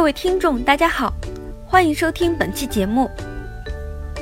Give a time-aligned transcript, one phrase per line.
[0.00, 1.12] 各位听众，大家好，
[1.66, 3.10] 欢迎收听本期节目。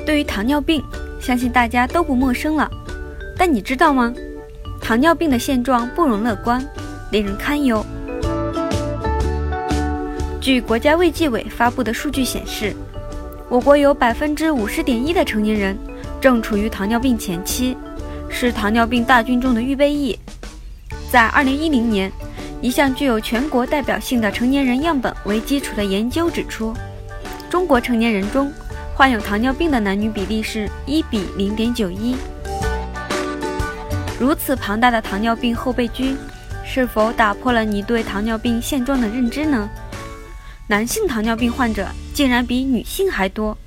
[0.05, 0.83] 对于糖尿病，
[1.21, 2.69] 相信大家都不陌生了。
[3.37, 4.13] 但你知道吗？
[4.81, 6.61] 糖尿病的现状不容乐观，
[7.11, 7.81] 令人堪忧。
[10.41, 12.75] 据国家卫计委发布的数据显示，
[13.47, 15.77] 我国有百分之五十点一的成年人
[16.19, 17.77] 正处于糖尿病前期，
[18.27, 20.19] 是糖尿病大军中的预备役。
[21.09, 22.11] 在二零一零年。
[22.61, 26.73] 一项具有全国代表性的成年人样本为基础的研究指出，
[27.49, 28.51] 中国成年人中
[28.93, 32.17] 患有糖尿病的男女比例是一比零点九一。
[34.19, 36.17] 如此庞大的糖尿病后备军，
[36.65, 39.69] 是否打破了你对糖尿病现状的认知呢？
[40.67, 43.57] 男性糖尿病患者竟然比女性还多。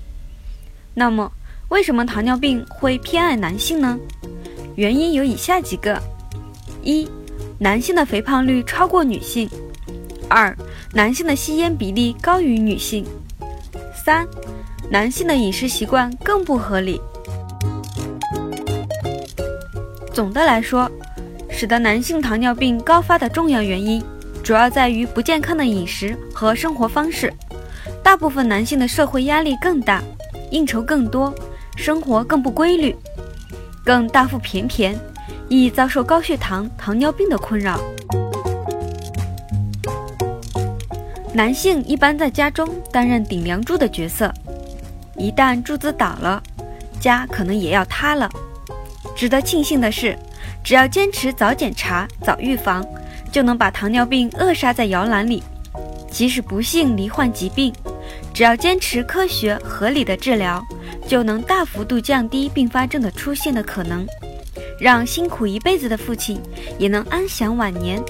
[0.93, 1.33] 那么，
[1.71, 3.99] 为什么糖尿病会偏爱男性呢？
[4.77, 5.99] 原因有以下几个：
[6.83, 7.09] 一。
[7.63, 9.49] 男性的肥胖率超过女性。
[10.29, 10.53] 二，
[10.93, 13.07] 男性的吸烟比例高于女性。
[13.95, 14.27] 三，
[14.91, 17.01] 男性的饮食习惯更不合理。
[20.13, 20.91] 总的来说，
[21.49, 24.03] 使得男性糖尿病高发的重要原因，
[24.43, 27.33] 主要在于不健康的饮食和生活方式。
[28.03, 30.03] 大部分男性的社会压力更大，
[30.51, 31.33] 应酬更多，
[31.77, 32.97] 生活更不规律，
[33.85, 34.99] 更大腹便便。
[35.61, 37.81] 易遭受高血糖、糖尿病的困扰。
[41.35, 44.33] 男性一般在家中担任顶梁柱的角色，
[45.17, 46.43] 一旦柱子倒了，
[47.01, 48.31] 家可能也要塌了。
[49.17, 50.19] 值得庆幸的是，
[50.63, 52.87] 只要坚持早检查、早预防，
[53.31, 55.43] 就能把糖尿病扼杀在摇篮里。
[56.11, 57.73] 即使不幸罹患疾病，
[58.35, 60.63] 只要坚持科学合理的治疗，
[61.07, 64.07] 就能大幅度降低并发症的出现的可能。
[64.83, 66.43] 让辛苦一辈子的父亲
[66.77, 68.03] 也能安享晚年。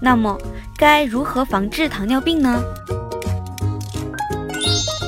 [0.00, 0.38] 那么，
[0.74, 2.64] 该如何防治糖尿病呢？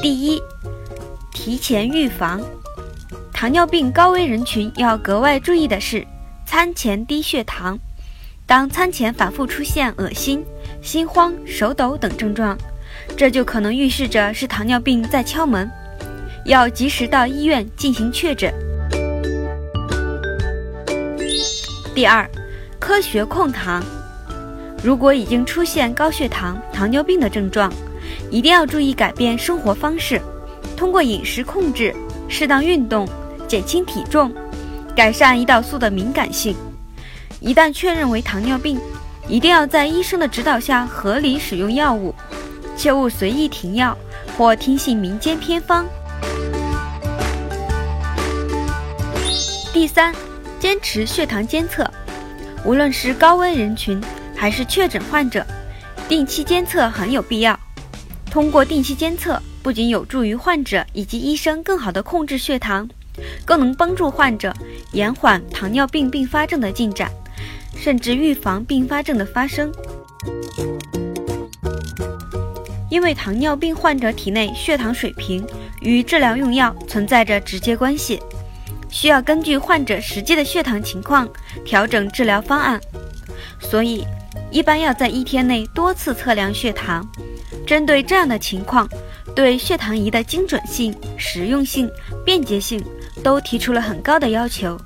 [0.03, 0.38] 第一，
[1.32, 2.38] 提前预防。
[3.32, 6.06] 糖尿病高危人群要格外注意的是，
[6.44, 7.78] 餐前低血糖。
[8.44, 10.44] 当餐前反复出现恶心、
[10.82, 12.59] 心慌、手抖等症状，
[13.16, 15.66] 这就可能预示着是糖尿病在敲门，
[16.44, 18.53] 要及时到医院进行确诊。
[21.94, 22.28] 第二，
[22.81, 23.81] 科学控糖。
[24.82, 27.72] 如果已经出现高血糖、糖尿病的症状，
[28.32, 30.21] 一定要注意改变生活方式，
[30.77, 31.94] 通过饮食控制、
[32.28, 33.09] 适当运动
[33.47, 34.34] 减轻体重，
[34.97, 36.56] 改善胰岛素的敏感性。
[37.38, 38.81] 一旦确认为糖尿病，
[39.28, 42.12] 一定要在医生的指导下合理使用药物，
[42.77, 43.97] 切勿随意停药
[44.37, 45.87] 或听信民间偏方。
[49.72, 50.12] 第三。
[50.64, 51.86] 坚持血糖监测，
[52.64, 54.00] 无论是高危人群
[54.34, 55.44] 还是确诊患者，
[56.08, 57.60] 定期监测很有必要。
[58.30, 62.88] 通过定期监测，不仅有助于患者以及医生更好地控制血糖，
[63.44, 64.54] 更能帮助患者
[64.92, 67.12] 延缓糖尿病并发症的进展，
[67.76, 69.70] 甚至预防并发症的发生。
[72.88, 75.47] 因为糖尿病患者体内血糖水平
[75.82, 78.19] 与治疗用药存在着直接关系。
[78.91, 81.28] 需要根据患者实际的血糖情况
[81.65, 82.81] 调整治疗方案，
[83.61, 84.05] 所以
[84.50, 87.06] 一般要在一天内多次测量血糖。
[87.67, 88.87] 针对这样的情况，
[89.34, 91.91] 对血糖仪的精准性、实用性、
[92.25, 92.84] 便捷性
[93.22, 94.78] 都提出了很高的要求。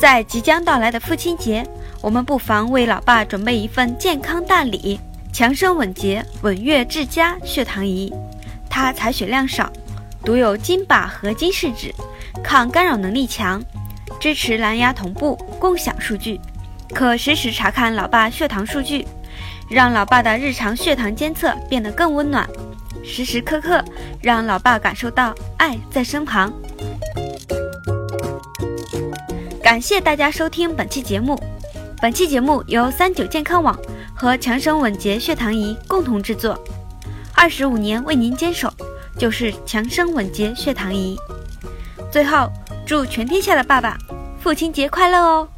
[0.00, 1.64] 在即将到来的父亲节，
[2.00, 4.98] 我们不妨为老爸准备一份健康大礼——
[5.32, 8.12] 强生稳捷稳悦智佳血糖仪，
[8.68, 9.70] 它采血量少。
[10.24, 11.92] 独有金靶合金试纸，
[12.42, 13.62] 抗干扰能力强，
[14.20, 16.40] 支持蓝牙同步共享数据，
[16.94, 19.06] 可实时查看老爸血糖数据，
[19.68, 22.48] 让老爸的日常血糖监测变得更温暖，
[23.04, 23.84] 时时刻刻
[24.22, 26.52] 让老爸感受到爱在身旁。
[29.62, 31.40] 感谢大家收听本期节目，
[32.00, 33.76] 本期节目由三九健康网
[34.14, 36.56] 和强生稳捷血糖仪共同制作，
[37.34, 38.72] 二十五年为您坚守。
[39.18, 41.16] 就是强生稳捷血糖仪。
[42.10, 42.50] 最后，
[42.86, 43.96] 祝全天下的爸爸
[44.40, 45.48] 父亲节快乐哦！